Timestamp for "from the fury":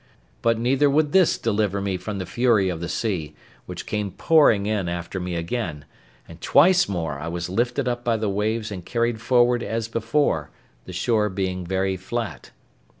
1.95-2.69